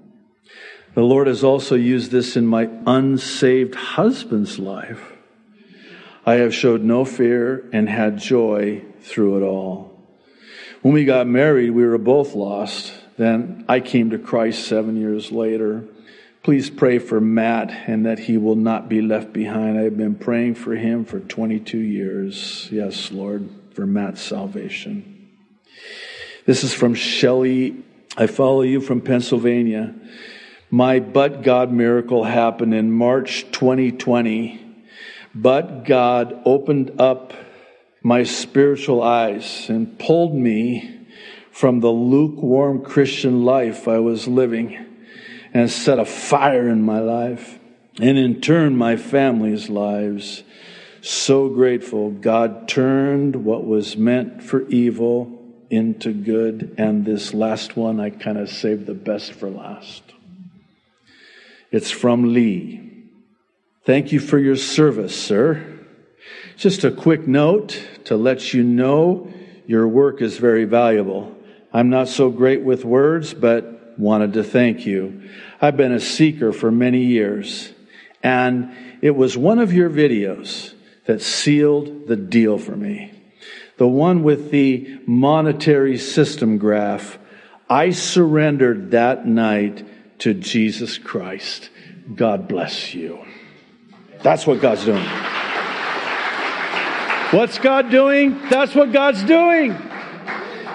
The 0.95 1.03
Lord 1.03 1.27
has 1.27 1.45
also 1.45 1.75
used 1.75 2.11
this 2.11 2.37
in 2.37 2.47
my 2.47 2.71
unsaved 2.87 3.75
husband's 3.75 4.59
life. 4.59 5.13
I 6.25 6.35
have 6.37 6.55
showed 6.55 6.83
no 6.83 7.05
fear 7.05 7.69
and 7.73 7.89
had 7.89 8.17
joy 8.17 8.83
through 9.03 9.37
it 9.37 9.47
all. 9.47 10.01
When 10.81 10.95
we 10.95 11.05
got 11.05 11.27
married, 11.27 11.71
we 11.71 11.85
were 11.85 11.99
both 11.99 12.35
lost. 12.35 12.95
Then 13.19 13.67
I 13.69 13.81
came 13.81 14.11
to 14.11 14.19
Christ 14.19 14.67
seven 14.67 14.97
years 14.97 15.31
later. 15.31 15.85
Please 16.43 16.71
pray 16.71 16.99
for 16.99 17.21
Matt 17.21 17.71
and 17.87 18.07
that 18.07 18.21
he 18.21 18.37
will 18.39 18.57
not 18.57 18.89
be 18.89 19.03
left 19.03 19.33
behind. 19.33 19.79
I've 19.79 19.97
been 19.97 20.15
praying 20.15 20.55
for 20.55 20.75
him 20.75 21.05
for 21.05 21.21
22 21.21 21.79
years. 21.79 22.69
Yes, 22.71 23.11
Lord, 23.11 23.49
for 23.73 23.87
Matt's 23.87 24.23
salvation. 24.23 25.14
This 26.47 26.63
is 26.63 26.75
from 26.75 26.95
Shelley. 26.95 27.83
I 28.19 28.27
follow 28.27 28.61
you 28.61 28.83
from 28.83 29.01
Pennsylvania. 29.01 29.95
My 30.71 31.01
but 31.01 31.43
God 31.43 31.73
miracle 31.73 32.25
happened 32.25 32.75
in 32.75 32.93
March 32.93 33.51
2020. 33.51 34.61
But 35.35 35.85
God 35.85 36.43
opened 36.45 37.01
up 37.01 37.33
my 38.03 38.25
spiritual 38.25 39.03
eyes 39.03 39.71
and 39.71 39.99
pulled 39.99 40.35
me 40.35 41.07
from 41.51 41.81
the 41.81 41.91
lukewarm 41.91 42.85
Christian 42.85 43.47
life 43.47 43.89
I 43.89 44.01
was 44.01 44.29
living 44.29 44.85
and 45.55 45.71
set 45.71 45.99
a 45.99 46.05
fire 46.05 46.69
in 46.69 46.83
my 46.83 46.99
life 46.99 47.59
and 47.99 48.19
in 48.19 48.43
turn 48.43 48.77
my 48.77 48.97
family's 48.97 49.71
lives. 49.71 50.43
So 51.01 51.49
grateful 51.49 52.11
God 52.11 52.69
turned 52.69 53.47
what 53.47 53.65
was 53.65 53.97
meant 53.97 54.43
for 54.43 54.69
evil 54.69 55.41
into 55.75 56.13
good. 56.13 56.75
And 56.79 57.05
this 57.05 57.35
last 57.35 57.77
one, 57.77 58.01
I 58.01 58.11
kind 58.11 58.39
of 58.39 58.49
saved 58.49 58.87
the 58.87 58.95
best 58.95 59.33
for 59.33 59.51
last. 59.51 60.03
It's 61.71 61.91
from 61.91 62.33
Lee. 62.33 62.93
Thank 63.85 64.13
you 64.13 64.21
for 64.21 64.39
your 64.39 64.57
service, 64.57 65.21
sir. 65.21 65.67
Just 66.57 66.85
a 66.85 66.91
quick 66.91 67.27
note 67.27 67.87
to 68.05 68.17
let 68.17 68.55
you 68.55 68.63
know 68.63 69.33
your 69.67 69.89
work 69.89 70.23
is 70.23 70.39
very 70.39 70.65
valuable. 70.65 71.37
I'm 71.73 71.91
not 71.91 72.09
so 72.09 72.31
great 72.31 72.63
with 72.63 72.85
words, 72.85 73.35
but 73.35 73.99
wanted 73.99 74.35
to 74.35 74.45
thank 74.45 74.87
you. 74.87 75.29
I've 75.61 75.77
been 75.77 75.93
a 75.93 76.01
seeker 76.01 76.53
for 76.53 76.71
many 76.71 77.05
years. 77.05 77.73
And 78.23 78.75
it 79.03 79.15
was 79.15 79.37
one 79.37 79.59
of 79.59 79.73
your 79.73 79.91
videos 79.91 80.73
that 81.07 81.21
sealed 81.21 82.07
the 82.07 82.17
deal 82.17 82.57
for 82.57 82.77
me. 82.77 83.14
The 83.77 83.89
one 83.89 84.23
with 84.23 84.51
the 84.51 85.01
monetary 85.07 85.99
system 85.99 86.59
graph. 86.59 87.19
I 87.69 87.91
surrendered 87.91 88.93
that 88.93 89.27
night 89.27 89.87
to 90.21 90.35
Jesus 90.35 90.99
Christ. 90.99 91.71
God 92.15 92.47
bless 92.47 92.95
you. 92.95 93.25
That's 94.23 94.47
what 94.47 94.61
God's 94.61 94.85
doing. 94.85 95.05
What's 97.31 97.59
God 97.59 97.91
doing? 97.91 98.39
That's 98.49 98.75
what 98.75 98.93
God's 98.93 99.25
doing. 99.25 99.77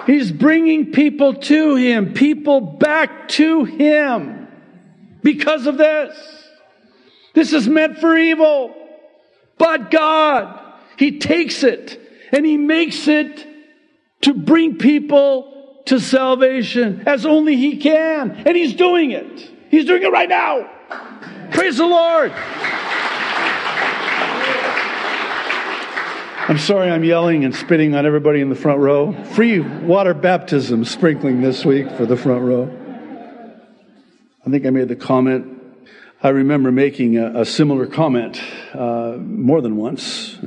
He's 0.06 0.30
bringing 0.30 0.92
people 0.92 1.34
to 1.34 1.76
Him, 1.76 2.12
people 2.12 2.60
back 2.60 3.28
to 3.28 3.64
Him 3.64 4.48
because 5.22 5.66
of 5.66 5.78
this. 5.78 6.16
This 7.34 7.52
is 7.52 7.68
meant 7.68 7.98
for 7.98 8.16
evil. 8.16 8.74
But 9.56 9.90
God, 9.90 10.60
He 10.98 11.18
takes 11.18 11.62
it 11.62 11.98
and 12.32 12.46
He 12.46 12.56
makes 12.56 13.08
it 13.08 13.46
to 14.22 14.34
bring 14.34 14.78
people 14.78 15.82
to 15.86 15.98
salvation 15.98 17.02
as 17.06 17.26
only 17.26 17.56
He 17.56 17.76
can. 17.76 18.30
And 18.46 18.56
He's 18.56 18.74
doing 18.74 19.10
it. 19.10 19.50
He's 19.70 19.84
doing 19.84 20.02
it 20.02 20.12
right 20.12 20.28
now. 20.28 20.68
Praise 21.52 21.76
the 21.76 21.86
Lord. 21.86 22.32
I'm 26.48 26.58
sorry 26.58 26.90
I'm 26.90 27.04
yelling 27.04 27.44
and 27.44 27.54
spitting 27.54 27.94
on 27.94 28.06
everybody 28.06 28.40
in 28.40 28.48
the 28.48 28.56
front 28.56 28.80
row. 28.80 29.12
Free 29.12 29.60
water 29.60 30.14
baptism 30.14 30.84
sprinkling 30.84 31.40
this 31.42 31.64
week 31.64 31.88
for 31.92 32.06
the 32.06 32.16
front 32.16 32.42
row. 32.42 32.76
I 34.44 34.50
think 34.50 34.66
I 34.66 34.70
made 34.70 34.88
the 34.88 34.96
comment. 34.96 35.62
I 36.22 36.30
remember 36.30 36.72
making 36.72 37.18
a, 37.18 37.42
a 37.42 37.44
similar 37.44 37.86
comment 37.86 38.42
uh, 38.74 39.16
more 39.18 39.60
than 39.60 39.76
once 39.76 40.38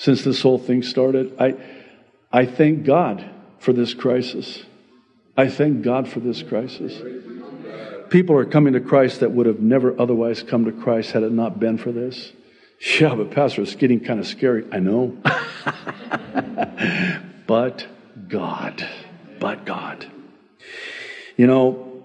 since 0.00 0.24
this 0.24 0.40
whole 0.40 0.56
thing 0.56 0.82
started. 0.82 1.36
I, 1.38 1.56
I 2.32 2.46
thank 2.46 2.86
God 2.86 3.22
for 3.58 3.74
this 3.74 3.92
crisis. 3.92 4.64
I 5.36 5.48
thank 5.48 5.82
God 5.82 6.08
for 6.08 6.20
this 6.20 6.42
crisis. 6.42 6.98
People 8.08 8.34
are 8.38 8.46
coming 8.46 8.72
to 8.72 8.80
Christ 8.80 9.20
that 9.20 9.32
would 9.32 9.44
have 9.44 9.60
never 9.60 10.00
otherwise 10.00 10.42
come 10.42 10.64
to 10.64 10.72
Christ 10.72 11.12
had 11.12 11.22
it 11.22 11.32
not 11.32 11.60
been 11.60 11.76
for 11.76 11.92
this. 11.92 12.32
Yeah, 12.98 13.14
but 13.14 13.30
Pastor, 13.30 13.60
it's 13.60 13.74
getting 13.74 14.00
kind 14.00 14.18
of 14.18 14.26
scary. 14.26 14.64
I 14.72 14.78
know. 14.78 15.18
but 17.46 17.86
God. 18.26 18.88
But 19.38 19.66
God. 19.66 20.10
You 21.36 21.46
know, 21.46 22.04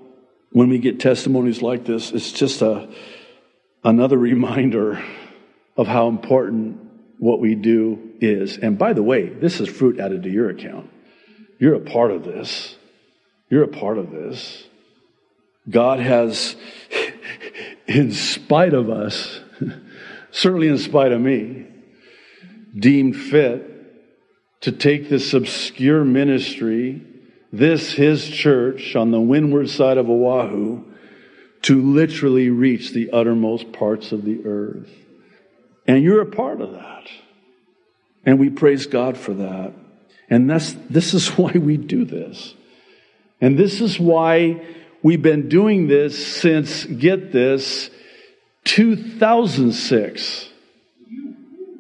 when 0.52 0.68
we 0.68 0.80
get 0.80 1.00
testimonies 1.00 1.62
like 1.62 1.86
this, 1.86 2.12
it's 2.12 2.34
just 2.34 2.62
a 2.62 2.90
another 3.86 4.18
reminder 4.18 5.02
of 5.78 5.88
how 5.88 6.10
important 6.10 6.85
what 7.20 7.40
we 7.40 7.56
do 7.56 8.12
is. 8.22 8.58
And 8.58 8.78
by 8.78 8.94
the 8.94 9.04
way, 9.04 9.30
this 9.30 9.60
is 9.60 9.70
fruit 9.70 10.00
added 10.00 10.24
to 10.24 10.30
your 10.30 10.50
account. 10.50 10.90
You're 11.60 11.76
a 11.76 11.80
part 11.80 12.12
of 12.12 12.24
this. 12.24 12.76
You're 13.50 13.64
a 13.64 13.68
part 13.68 13.98
of 13.98 14.12
this. 14.12 14.66
God 15.70 16.00
has, 16.00 16.56
in 17.88 18.12
spite 18.12 18.74
of 18.74 18.90
us, 18.90 19.40
certainly 20.32 20.68
in 20.68 20.78
spite 20.78 21.12
of 21.12 21.22
me, 21.22 21.68
deemed 22.78 23.16
fit 23.16 23.72
to 24.62 24.72
take 24.72 25.10
this 25.10 25.34
obscure 25.34 26.04
ministry, 26.04 27.02
this 27.52 27.94
his 27.94 28.28
church 28.28 28.96
on 28.96 29.12
the 29.12 29.22
windward 29.22 29.70
side 29.70 29.98
of 29.98 30.10
Oahu, 30.10 30.84
to 31.64 31.82
literally 31.82 32.50
reach 32.50 32.92
the 32.92 33.12
uttermost 33.12 33.72
parts 33.72 34.12
of 34.12 34.26
the 34.26 34.46
earth. 34.46 34.90
And 35.88 36.04
you're 36.04 36.22
a 36.22 36.26
part 36.26 36.62
of 36.62 36.74
that. 36.74 37.08
And 38.26 38.40
we 38.40 38.50
praise 38.50 38.88
God 38.88 39.18
for 39.18 39.34
that. 39.36 39.74
And 40.30 40.50
that's, 40.50 40.74
this 40.90 41.14
is 41.14 41.30
why 41.38 41.52
we 41.52 41.78
do 41.78 42.06
this. 42.06 42.56
And 43.42 43.58
this 43.58 43.82
is 43.82 44.00
why 44.00 44.66
we've 45.04 45.22
been 45.22 45.50
doing 45.50 45.88
this 45.88 46.26
since, 46.26 46.86
get 46.86 47.32
this, 47.32 47.90
2006. 48.64 50.50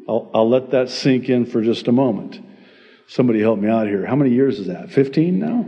I'll, 0.07 0.29
I'll 0.33 0.49
let 0.49 0.71
that 0.71 0.89
sink 0.89 1.29
in 1.29 1.45
for 1.45 1.61
just 1.61 1.87
a 1.87 1.91
moment. 1.91 2.39
Somebody 3.07 3.39
help 3.39 3.59
me 3.59 3.69
out 3.69 3.87
here. 3.87 4.05
How 4.05 4.15
many 4.15 4.31
years 4.31 4.59
is 4.59 4.67
that? 4.67 4.91
15 4.91 5.39
now? 5.39 5.65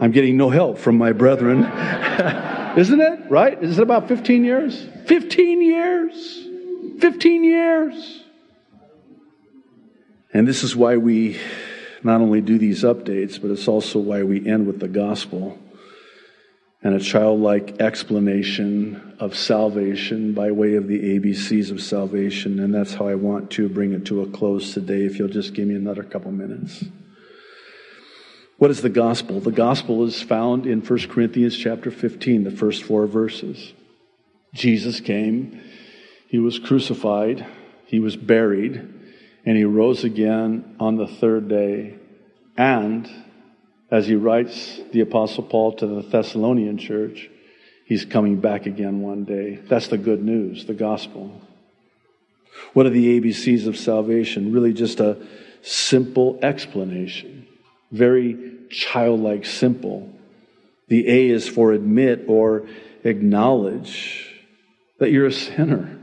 I'm 0.00 0.10
getting 0.10 0.36
no 0.36 0.50
help 0.50 0.78
from 0.78 0.98
my 0.98 1.12
brethren. 1.12 1.62
Isn't 2.76 3.00
it? 3.00 3.30
Right? 3.30 3.62
Is 3.62 3.78
it 3.78 3.82
about 3.82 4.08
15 4.08 4.44
years? 4.44 4.86
15 5.06 5.62
years. 5.62 6.48
15 7.00 7.44
years. 7.44 8.24
And 10.32 10.48
this 10.48 10.64
is 10.64 10.74
why 10.74 10.96
we 10.96 11.38
not 12.02 12.20
only 12.20 12.40
do 12.40 12.58
these 12.58 12.82
updates, 12.82 13.40
but 13.40 13.50
it's 13.50 13.68
also 13.68 13.98
why 14.00 14.24
we 14.24 14.46
end 14.46 14.66
with 14.66 14.80
the 14.80 14.88
gospel 14.88 15.58
and 16.82 16.94
a 16.94 17.00
childlike 17.00 17.80
explanation 17.80 19.16
of 19.18 19.34
salvation 19.36 20.34
by 20.34 20.50
way 20.50 20.74
of 20.74 20.86
the 20.86 21.18
ABCs 21.18 21.70
of 21.70 21.80
salvation. 21.80 22.58
And 22.58 22.74
that's 22.74 22.92
how 22.92 23.08
I 23.08 23.14
want 23.14 23.50
to 23.52 23.68
bring 23.68 23.92
it 23.92 24.04
to 24.06 24.20
a 24.20 24.26
close 24.26 24.74
today, 24.74 25.04
if 25.04 25.18
you'll 25.18 25.28
just 25.28 25.54
give 25.54 25.66
me 25.66 25.76
another 25.76 26.02
couple 26.02 26.30
minutes. 26.30 26.84
What 28.58 28.70
is 28.70 28.82
the 28.82 28.88
gospel? 28.88 29.40
The 29.40 29.50
gospel 29.50 30.04
is 30.04 30.22
found 30.22 30.66
in 30.66 30.80
1 30.80 31.08
Corinthians 31.08 31.56
chapter 31.56 31.90
15, 31.90 32.44
the 32.44 32.50
first 32.50 32.84
four 32.84 33.06
verses. 33.06 33.72
Jesus 34.54 35.00
came, 35.00 35.60
he 36.28 36.38
was 36.38 36.60
crucified, 36.60 37.44
he 37.86 37.98
was 37.98 38.16
buried, 38.16 38.76
and 39.44 39.56
he 39.56 39.64
rose 39.64 40.04
again 40.04 40.76
on 40.78 40.96
the 40.96 41.08
third 41.08 41.48
day. 41.48 41.96
And 42.56 43.10
as 43.90 44.06
he 44.06 44.14
writes 44.14 44.80
the 44.92 45.00
Apostle 45.00 45.42
Paul 45.42 45.72
to 45.76 45.86
the 45.86 46.02
Thessalonian 46.02 46.78
church, 46.78 47.28
he's 47.84 48.04
coming 48.04 48.40
back 48.40 48.66
again 48.66 49.00
one 49.00 49.24
day. 49.24 49.56
That's 49.56 49.88
the 49.88 49.98
good 49.98 50.22
news, 50.22 50.66
the 50.66 50.74
gospel. 50.74 51.40
What 52.72 52.86
are 52.86 52.90
the 52.90 53.20
ABCs 53.20 53.66
of 53.66 53.76
salvation? 53.76 54.52
Really 54.52 54.72
just 54.72 55.00
a 55.00 55.18
simple 55.62 56.38
explanation. 56.40 57.43
Very 57.94 58.52
childlike 58.70 59.46
simple. 59.46 60.10
The 60.88 61.08
A 61.08 61.30
is 61.30 61.48
for 61.48 61.72
admit 61.72 62.24
or 62.28 62.66
acknowledge 63.04 64.30
that 64.98 65.10
you're 65.10 65.26
a 65.26 65.32
sinner, 65.32 65.98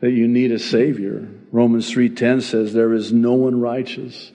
that 0.00 0.12
you 0.12 0.28
need 0.28 0.52
a 0.52 0.58
savior. 0.58 1.28
Romans 1.50 1.90
3:10 1.90 2.40
says 2.40 2.72
there 2.72 2.92
is 2.92 3.12
no 3.12 3.34
one 3.34 3.60
righteous 3.60 4.32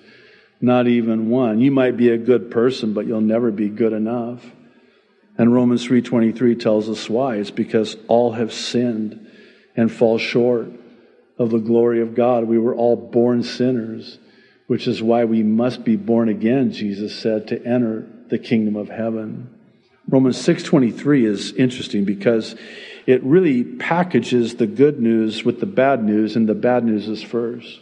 not 0.62 0.88
even 0.88 1.30
one. 1.30 1.60
You 1.60 1.72
might 1.72 1.98
be 1.98 2.10
a 2.10 2.18
good 2.18 2.50
person, 2.50 2.94
but 2.94 3.06
you'll 3.06 3.22
never 3.22 3.52
be 3.52 3.70
good 3.70 3.94
enough. 3.94 4.44
And 5.38 5.54
Romans 5.54 5.86
3:23 5.86 6.56
tells 6.56 6.90
us 6.90 7.10
why. 7.10 7.36
It's 7.36 7.52
because 7.52 7.96
all 8.08 8.32
have 8.32 8.52
sinned 8.52 9.28
and 9.76 9.92
fall 9.92 10.18
short 10.18 10.72
of 11.38 11.52
the 11.52 11.60
glory 11.60 12.02
of 12.02 12.16
God. 12.16 12.46
We 12.46 12.58
were 12.58 12.76
all 12.76 12.96
born 12.96 13.44
sinners, 13.44 14.18
which 14.68 14.88
is 14.88 15.02
why 15.02 15.26
we 15.26 15.44
must 15.44 15.84
be 15.84 15.96
born 15.96 16.30
again, 16.30 16.72
Jesus 16.72 17.18
said, 17.18 17.48
to 17.48 17.66
enter 17.66 18.08
the 18.30 18.38
kingdom 18.38 18.76
of 18.76 18.90
heaven. 18.90 19.50
Romans 20.10 20.38
6:23 20.38 21.26
is 21.26 21.54
interesting 21.54 22.06
because 22.06 22.56
it 23.06 23.24
really 23.24 23.64
packages 23.64 24.56
the 24.56 24.68
good 24.68 25.00
news 25.00 25.44
with 25.44 25.60
the 25.60 25.66
bad 25.66 26.04
news 26.04 26.36
and 26.36 26.48
the 26.48 26.56
bad 26.56 26.84
news 26.84 27.08
is 27.08 27.24
first. 27.24 27.82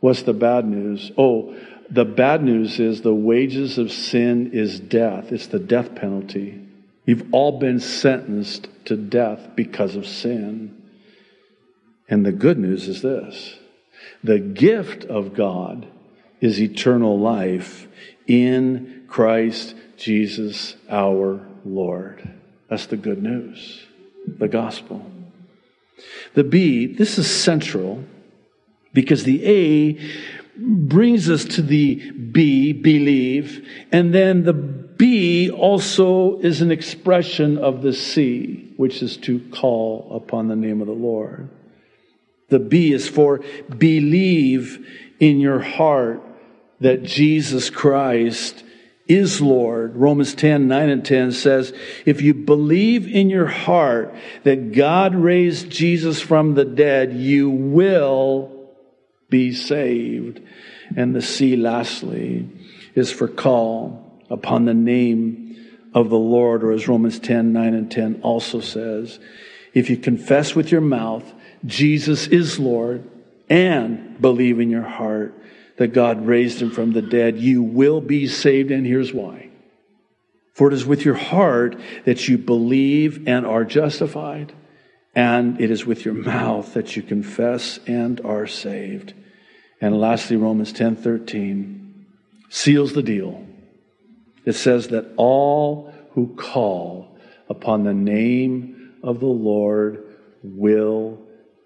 What's 0.00 0.22
the 0.22 0.32
bad 0.32 0.66
news? 0.66 1.10
Oh, 1.16 1.54
the 1.90 2.04
bad 2.04 2.42
news 2.42 2.80
is 2.80 3.02
the 3.02 3.14
wages 3.14 3.78
of 3.78 3.92
sin 3.92 4.52
is 4.52 4.80
death. 4.80 5.32
It's 5.32 5.46
the 5.46 5.58
death 5.58 5.94
penalty. 5.94 6.60
You've 7.04 7.28
all 7.32 7.58
been 7.58 7.78
sentenced 7.78 8.68
to 8.86 8.96
death 8.96 9.50
because 9.54 9.94
of 9.94 10.06
sin. 10.06 10.82
And 12.08 12.26
the 12.26 12.32
good 12.32 12.58
news 12.58 12.88
is 12.88 13.02
this 13.02 13.56
the 14.22 14.38
gift 14.38 15.04
of 15.04 15.34
God 15.34 15.86
is 16.46 16.60
eternal 16.60 17.18
life 17.18 17.88
in 18.28 19.04
Christ 19.08 19.74
Jesus 19.96 20.76
our 20.88 21.44
Lord. 21.64 22.28
That's 22.70 22.86
the 22.86 22.96
good 22.96 23.20
news, 23.20 23.84
the 24.26 24.46
gospel. 24.46 25.10
The 26.34 26.44
B, 26.44 26.86
this 26.86 27.18
is 27.18 27.28
central 27.28 28.04
because 28.92 29.24
the 29.24 29.44
A 29.44 30.00
brings 30.56 31.28
us 31.28 31.44
to 31.56 31.62
the 31.62 32.12
B, 32.12 32.72
believe, 32.72 33.66
and 33.90 34.14
then 34.14 34.44
the 34.44 34.52
B 34.52 35.50
also 35.50 36.38
is 36.38 36.60
an 36.60 36.70
expression 36.70 37.58
of 37.58 37.82
the 37.82 37.92
C, 37.92 38.72
which 38.76 39.02
is 39.02 39.16
to 39.18 39.40
call 39.52 40.08
upon 40.12 40.46
the 40.46 40.56
name 40.56 40.80
of 40.80 40.86
the 40.86 40.92
Lord. 40.92 41.48
The 42.48 42.60
B 42.60 42.92
is 42.92 43.08
for 43.08 43.40
believe 43.76 44.86
in 45.18 45.40
your 45.40 45.60
heart 45.60 46.22
that 46.80 47.02
Jesus 47.02 47.70
Christ 47.70 48.62
is 49.06 49.40
Lord. 49.40 49.96
Romans 49.96 50.34
10, 50.34 50.66
9 50.68 50.88
and 50.88 51.04
10 51.04 51.32
says, 51.32 51.72
if 52.04 52.20
you 52.22 52.34
believe 52.34 53.06
in 53.06 53.30
your 53.30 53.46
heart 53.46 54.14
that 54.42 54.72
God 54.72 55.14
raised 55.14 55.70
Jesus 55.70 56.20
from 56.20 56.54
the 56.54 56.64
dead, 56.64 57.12
you 57.12 57.48
will 57.48 58.50
be 59.28 59.54
saved. 59.54 60.40
And 60.96 61.14
the 61.14 61.22
C, 61.22 61.56
lastly, 61.56 62.48
is 62.94 63.12
for 63.12 63.28
call 63.28 64.22
upon 64.28 64.64
the 64.64 64.74
name 64.74 65.44
of 65.94 66.10
the 66.10 66.18
Lord, 66.18 66.62
or 66.62 66.72
as 66.72 66.88
Romans 66.88 67.18
10, 67.18 67.52
9 67.52 67.74
and 67.74 67.90
10 67.90 68.20
also 68.22 68.60
says, 68.60 69.18
if 69.72 69.88
you 69.88 69.96
confess 69.96 70.54
with 70.54 70.70
your 70.70 70.80
mouth 70.80 71.32
Jesus 71.64 72.26
is 72.26 72.58
Lord 72.58 73.08
and 73.48 74.20
believe 74.20 74.60
in 74.60 74.70
your 74.70 74.82
heart 74.82 75.34
that 75.76 75.92
God 75.92 76.26
raised 76.26 76.60
him 76.60 76.70
from 76.70 76.92
the 76.92 77.02
dead, 77.02 77.38
you 77.38 77.62
will 77.62 78.00
be 78.00 78.26
saved. 78.26 78.70
And 78.70 78.86
here's 78.86 79.12
why. 79.12 79.50
For 80.54 80.68
it 80.68 80.74
is 80.74 80.86
with 80.86 81.04
your 81.04 81.14
heart 81.14 81.76
that 82.04 82.28
you 82.28 82.38
believe 82.38 83.28
and 83.28 83.44
are 83.44 83.64
justified, 83.64 84.54
and 85.14 85.60
it 85.60 85.70
is 85.70 85.84
with 85.84 86.04
your 86.04 86.14
mouth 86.14 86.72
that 86.74 86.96
you 86.96 87.02
confess 87.02 87.78
and 87.86 88.20
are 88.22 88.46
saved. 88.46 89.12
And 89.80 90.00
lastly, 90.00 90.36
Romans 90.36 90.72
10 90.72 90.96
13 90.96 92.06
seals 92.48 92.94
the 92.94 93.02
deal. 93.02 93.46
It 94.46 94.54
says 94.54 94.88
that 94.88 95.12
all 95.16 95.92
who 96.12 96.34
call 96.36 97.18
upon 97.50 97.84
the 97.84 97.92
name 97.92 98.94
of 99.02 99.20
the 99.20 99.26
Lord 99.26 100.04
will 100.42 101.20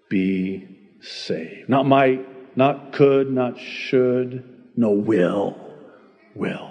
be 0.08 0.66
saved. 1.00 1.68
Not 1.68 1.86
might, 1.86 2.26
not 2.60 2.92
could, 2.92 3.32
not 3.32 3.58
should, 3.58 4.44
no 4.76 4.90
will. 4.90 5.56
Will. 6.34 6.70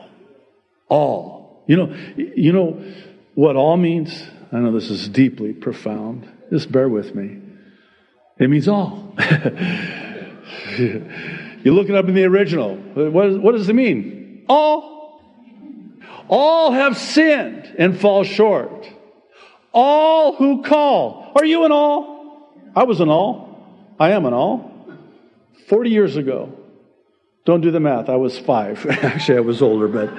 All. 0.88 1.64
You 1.66 1.78
know, 1.78 1.96
you 2.16 2.54
know 2.54 2.84
what 3.34 3.56
all 3.56 3.76
means? 3.76 4.24
I 4.52 4.60
know 4.60 4.72
this 4.72 4.92
is 4.92 5.10
deeply 5.10 5.52
profound. 5.52 6.30
Just 6.52 6.72
bear 6.72 6.88
with 6.88 7.16
me. 7.16 7.40
It 8.38 8.52
means 8.52 8.68
all. 8.68 9.16
you 10.78 11.74
look 11.74 11.90
it 11.90 11.96
up 11.96 12.08
in 12.08 12.14
the 12.14 12.26
original. 12.26 12.76
What, 12.76 13.42
what 13.42 13.54
does 13.54 13.68
it 13.68 13.74
mean? 13.74 14.46
All. 14.48 15.20
All 16.28 16.72
have 16.72 17.00
sinned 17.00 17.66
and 17.80 18.00
fall 18.00 18.24
short. 18.24 18.88
All 19.74 20.36
who 20.36 20.62
call. 20.62 21.32
Are 21.36 21.46
you 21.46 21.66
an 21.66 21.72
all? 21.72 22.54
I 22.76 22.84
was 22.84 23.00
an 23.00 23.10
all. 23.10 23.96
I 24.00 24.12
am 24.12 24.28
an 24.28 24.34
all. 24.36 24.70
40 25.68 25.90
years 25.90 26.16
ago. 26.16 26.54
Don't 27.46 27.62
do 27.62 27.72
the 27.72 27.80
math. 27.80 28.10
I 28.10 28.16
was 28.16 28.38
five. 28.38 28.86
Actually, 28.90 29.38
I 29.38 29.42
was 29.42 29.62
older, 29.62 29.88
but 29.88 30.12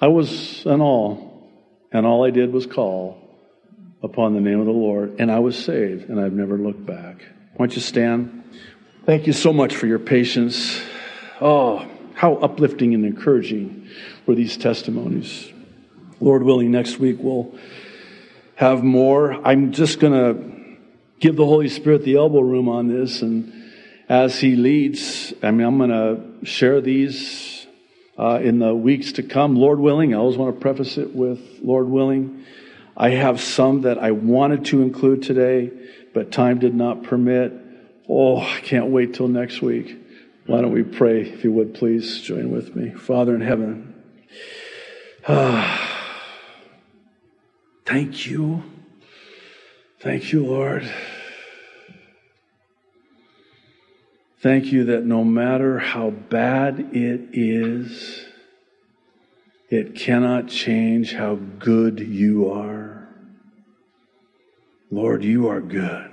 I 0.00 0.08
was 0.08 0.64
an 0.66 0.80
all. 0.80 1.50
And 1.92 2.06
all 2.06 2.24
I 2.24 2.30
did 2.30 2.52
was 2.52 2.66
call 2.66 3.18
upon 4.02 4.34
the 4.34 4.40
name 4.40 4.60
of 4.60 4.66
the 4.66 4.72
Lord. 4.72 5.16
And 5.18 5.30
I 5.30 5.38
was 5.38 5.62
saved, 5.62 6.08
and 6.08 6.20
I've 6.20 6.32
never 6.32 6.56
looked 6.56 6.84
back. 6.84 7.22
Why 7.54 7.66
don't 7.66 7.74
you 7.74 7.82
stand? 7.82 8.44
Thank 9.04 9.26
you 9.26 9.32
so 9.32 9.52
much 9.52 9.74
for 9.76 9.86
your 9.86 9.98
patience. 9.98 10.80
Oh, 11.40 11.86
how 12.14 12.34
uplifting 12.36 12.94
and 12.94 13.04
encouraging 13.04 13.88
were 14.26 14.34
these 14.34 14.56
testimonies. 14.56 15.52
Lord 16.20 16.42
willing, 16.44 16.70
next 16.70 16.98
week 16.98 17.16
we'll 17.18 17.54
have 18.54 18.82
more. 18.82 19.32
I'm 19.46 19.72
just 19.72 19.98
going 19.98 20.12
to 20.12 20.78
give 21.18 21.36
the 21.36 21.46
Holy 21.46 21.68
Spirit 21.68 22.04
the 22.04 22.16
elbow 22.16 22.40
room 22.40 22.68
on 22.68 22.88
this 22.88 23.22
and 23.22 23.61
as 24.12 24.38
He 24.38 24.56
leads. 24.56 25.32
I 25.42 25.50
mean, 25.52 25.66
I'm 25.66 25.78
going 25.78 25.88
to 25.88 26.44
share 26.44 26.82
these 26.82 27.66
uh, 28.18 28.40
in 28.42 28.58
the 28.58 28.74
weeks 28.74 29.12
to 29.12 29.22
come, 29.22 29.56
Lord 29.56 29.80
willing. 29.80 30.12
I 30.14 30.18
always 30.18 30.36
want 30.36 30.54
to 30.54 30.60
preface 30.60 30.98
it 30.98 31.14
with 31.14 31.40
Lord 31.62 31.88
willing. 31.88 32.44
I 32.94 33.08
have 33.10 33.40
some 33.40 33.82
that 33.82 33.96
I 33.96 34.10
wanted 34.10 34.66
to 34.66 34.82
include 34.82 35.22
today, 35.22 35.70
but 36.12 36.30
time 36.30 36.58
did 36.58 36.74
not 36.74 37.04
permit. 37.04 37.54
Oh, 38.06 38.38
I 38.38 38.60
can't 38.60 38.88
wait 38.88 39.14
till 39.14 39.28
next 39.28 39.62
week. 39.62 39.98
Why 40.44 40.60
don't 40.60 40.72
we 40.72 40.82
pray, 40.82 41.22
if 41.22 41.42
you 41.42 41.52
would 41.52 41.72
please 41.72 42.20
join 42.20 42.50
with 42.50 42.76
me? 42.76 42.90
Father 42.90 43.34
in 43.34 43.40
heaven, 43.40 43.94
ah, 45.26 46.18
thank 47.86 48.26
you. 48.26 48.62
Thank 50.00 50.34
you, 50.34 50.44
Lord. 50.44 50.92
Thank 54.42 54.72
you 54.72 54.86
that 54.86 55.04
no 55.04 55.22
matter 55.22 55.78
how 55.78 56.10
bad 56.10 56.80
it 56.92 57.28
is, 57.32 58.24
it 59.70 59.94
cannot 59.94 60.48
change 60.48 61.14
how 61.14 61.36
good 61.36 62.00
you 62.00 62.50
are. 62.50 63.08
Lord, 64.90 65.22
you 65.22 65.48
are 65.48 65.60
good. 65.60 66.10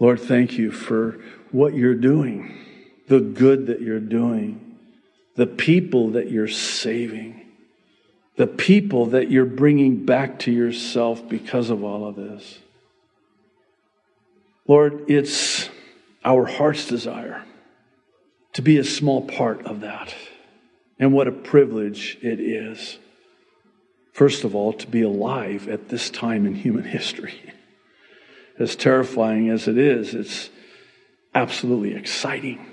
Lord, 0.00 0.20
thank 0.20 0.58
you 0.58 0.72
for 0.72 1.20
what 1.52 1.74
you're 1.74 1.94
doing, 1.94 2.58
the 3.06 3.20
good 3.20 3.68
that 3.68 3.80
you're 3.80 4.00
doing, 4.00 4.78
the 5.36 5.46
people 5.46 6.10
that 6.10 6.28
you're 6.28 6.48
saving, 6.48 7.46
the 8.34 8.48
people 8.48 9.06
that 9.06 9.30
you're 9.30 9.44
bringing 9.44 10.04
back 10.04 10.40
to 10.40 10.50
yourself 10.50 11.28
because 11.28 11.70
of 11.70 11.84
all 11.84 12.04
of 12.04 12.16
this. 12.16 12.58
Lord, 14.72 15.10
it's 15.10 15.68
our 16.24 16.46
heart's 16.46 16.86
desire 16.86 17.44
to 18.54 18.62
be 18.62 18.78
a 18.78 18.84
small 18.84 19.20
part 19.20 19.66
of 19.66 19.82
that. 19.82 20.14
And 20.98 21.12
what 21.12 21.28
a 21.28 21.30
privilege 21.30 22.16
it 22.22 22.40
is. 22.40 22.96
First 24.14 24.44
of 24.44 24.54
all, 24.54 24.72
to 24.72 24.86
be 24.86 25.02
alive 25.02 25.68
at 25.68 25.90
this 25.90 26.08
time 26.08 26.46
in 26.46 26.54
human 26.54 26.84
history. 26.84 27.52
As 28.58 28.74
terrifying 28.74 29.50
as 29.50 29.68
it 29.68 29.76
is, 29.76 30.14
it's 30.14 30.48
absolutely 31.34 31.94
exciting 31.94 32.64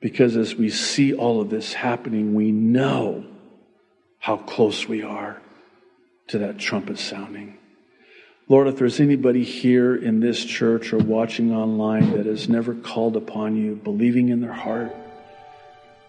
because 0.00 0.36
as 0.36 0.54
we 0.54 0.70
see 0.70 1.12
all 1.12 1.42
of 1.42 1.50
this 1.50 1.74
happening, 1.74 2.32
we 2.32 2.50
know 2.50 3.26
how 4.20 4.38
close 4.38 4.88
we 4.88 5.02
are 5.02 5.42
to 6.28 6.38
that 6.38 6.58
trumpet 6.58 6.98
sounding. 6.98 7.58
Lord, 8.48 8.68
if 8.68 8.76
there's 8.76 9.00
anybody 9.00 9.42
here 9.42 9.96
in 9.96 10.20
this 10.20 10.44
church 10.44 10.92
or 10.92 10.98
watching 10.98 11.52
online 11.52 12.12
that 12.12 12.26
has 12.26 12.48
never 12.48 12.74
called 12.74 13.16
upon 13.16 13.56
you, 13.56 13.74
believing 13.74 14.28
in 14.28 14.40
their 14.40 14.52
heart, 14.52 14.94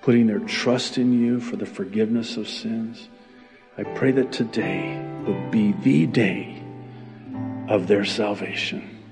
putting 0.03 0.27
their 0.27 0.37
trust 0.37 0.99
in 0.99 1.19
you 1.19 1.39
for 1.39 1.55
the 1.55 1.65
forgiveness 1.65 2.37
of 2.37 2.47
sins, 2.47 3.09
I 3.75 3.85
pray 3.85 4.11
that 4.11 4.31
today 4.31 5.03
would 5.25 5.49
be 5.49 5.71
the 5.71 6.05
day 6.05 6.61
of 7.67 7.87
their 7.87 8.05
salvation. 8.05 9.03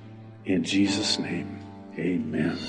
In 0.45 0.63
Jesus' 0.63 1.17
name, 1.17 1.59
amen. 1.97 2.59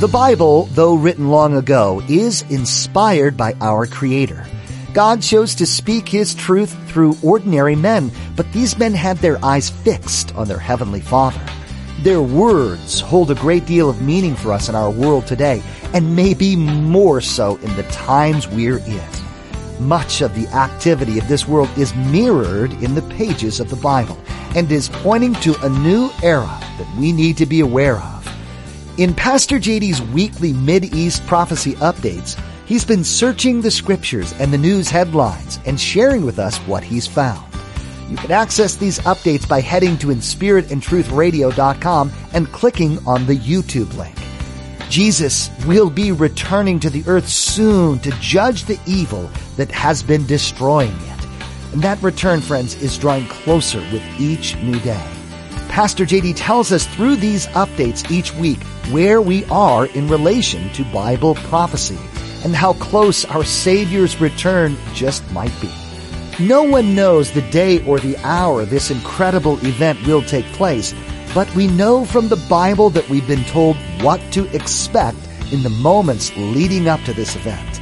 The 0.00 0.08
Bible, 0.10 0.64
though 0.72 0.94
written 0.94 1.28
long 1.28 1.54
ago, 1.54 2.02
is 2.08 2.40
inspired 2.48 3.36
by 3.36 3.52
our 3.60 3.86
Creator. 3.86 4.46
God 4.94 5.22
chose 5.22 5.56
to 5.56 5.66
speak 5.66 6.08
His 6.08 6.36
truth 6.36 6.72
through 6.88 7.16
ordinary 7.20 7.74
men, 7.74 8.12
but 8.36 8.52
these 8.52 8.78
men 8.78 8.94
had 8.94 9.16
their 9.18 9.44
eyes 9.44 9.68
fixed 9.68 10.32
on 10.36 10.46
their 10.46 10.60
Heavenly 10.60 11.00
Father. 11.00 11.44
Their 12.02 12.22
words 12.22 13.00
hold 13.00 13.32
a 13.32 13.34
great 13.34 13.66
deal 13.66 13.90
of 13.90 14.00
meaning 14.00 14.36
for 14.36 14.52
us 14.52 14.68
in 14.68 14.76
our 14.76 14.92
world 14.92 15.26
today, 15.26 15.64
and 15.92 16.14
maybe 16.14 16.54
more 16.54 17.20
so 17.20 17.56
in 17.56 17.74
the 17.74 17.82
times 17.90 18.46
we're 18.46 18.78
in. 18.78 19.02
Much 19.80 20.20
of 20.20 20.32
the 20.36 20.46
activity 20.54 21.18
of 21.18 21.26
this 21.26 21.48
world 21.48 21.70
is 21.76 21.92
mirrored 21.96 22.72
in 22.74 22.94
the 22.94 23.02
pages 23.02 23.58
of 23.58 23.70
the 23.70 23.76
Bible 23.76 24.16
and 24.54 24.70
is 24.70 24.90
pointing 24.90 25.34
to 25.34 25.60
a 25.64 25.68
new 25.68 26.08
era 26.22 26.56
that 26.78 26.96
we 26.96 27.10
need 27.10 27.36
to 27.38 27.46
be 27.46 27.58
aware 27.58 27.98
of. 27.98 28.28
In 28.96 29.12
Pastor 29.12 29.56
JD's 29.56 30.00
weekly 30.00 30.52
Mid-East 30.52 31.26
prophecy 31.26 31.72
updates, 31.74 32.40
He's 32.66 32.84
been 32.84 33.04
searching 33.04 33.60
the 33.60 33.70
scriptures 33.70 34.32
and 34.38 34.50
the 34.50 34.58
news 34.58 34.88
headlines 34.88 35.60
and 35.66 35.78
sharing 35.78 36.24
with 36.24 36.38
us 36.38 36.56
what 36.60 36.82
he's 36.82 37.06
found. 37.06 37.44
You 38.08 38.16
can 38.16 38.30
access 38.30 38.76
these 38.76 39.00
updates 39.00 39.46
by 39.46 39.60
heading 39.60 39.98
to 39.98 40.06
inspiritandtruthradio.com 40.06 42.12
and 42.32 42.50
clicking 42.52 43.06
on 43.06 43.26
the 43.26 43.36
YouTube 43.36 43.94
link. 43.98 44.16
Jesus 44.88 45.50
will 45.66 45.90
be 45.90 46.10
returning 46.10 46.80
to 46.80 46.88
the 46.88 47.04
earth 47.06 47.28
soon 47.28 47.98
to 47.98 48.10
judge 48.12 48.64
the 48.64 48.80
evil 48.86 49.30
that 49.56 49.70
has 49.70 50.02
been 50.02 50.24
destroying 50.26 50.92
it. 50.92 51.26
And 51.72 51.82
that 51.82 52.02
return, 52.02 52.40
friends, 52.40 52.82
is 52.82 52.96
drawing 52.96 53.26
closer 53.26 53.80
with 53.92 54.02
each 54.18 54.56
new 54.56 54.80
day. 54.80 55.06
Pastor 55.68 56.06
JD 56.06 56.32
tells 56.36 56.72
us 56.72 56.86
through 56.86 57.16
these 57.16 57.46
updates 57.48 58.10
each 58.10 58.32
week 58.34 58.62
where 58.90 59.20
we 59.20 59.44
are 59.46 59.84
in 59.86 60.08
relation 60.08 60.70
to 60.74 60.84
Bible 60.92 61.34
prophecy 61.34 61.98
and 62.44 62.54
how 62.54 62.74
close 62.74 63.24
our 63.24 63.42
Savior's 63.42 64.20
return 64.20 64.76
just 64.92 65.28
might 65.32 65.52
be. 65.60 65.70
No 66.38 66.62
one 66.64 66.94
knows 66.94 67.30
the 67.30 67.48
day 67.50 67.84
or 67.86 67.98
the 67.98 68.16
hour 68.18 68.64
this 68.64 68.90
incredible 68.90 69.54
event 69.64 70.04
will 70.06 70.22
take 70.22 70.44
place, 70.46 70.94
but 71.34 71.52
we 71.54 71.66
know 71.66 72.04
from 72.04 72.28
the 72.28 72.44
Bible 72.48 72.90
that 72.90 73.08
we've 73.08 73.26
been 73.26 73.44
told 73.44 73.76
what 74.02 74.20
to 74.32 74.44
expect 74.54 75.18
in 75.52 75.62
the 75.62 75.70
moments 75.70 76.36
leading 76.36 76.88
up 76.88 77.00
to 77.04 77.12
this 77.12 77.36
event. 77.36 77.80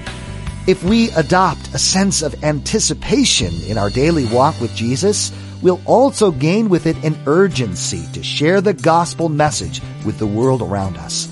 If 0.68 0.84
we 0.84 1.10
adopt 1.12 1.74
a 1.74 1.78
sense 1.78 2.22
of 2.22 2.44
anticipation 2.44 3.52
in 3.66 3.78
our 3.78 3.90
daily 3.90 4.26
walk 4.26 4.60
with 4.60 4.74
Jesus, 4.76 5.32
we'll 5.62 5.80
also 5.86 6.30
gain 6.30 6.68
with 6.68 6.86
it 6.86 7.02
an 7.02 7.18
urgency 7.26 8.04
to 8.12 8.22
share 8.22 8.60
the 8.60 8.74
gospel 8.74 9.28
message 9.28 9.80
with 10.04 10.18
the 10.18 10.26
world 10.26 10.60
around 10.60 10.98
us. 10.98 11.31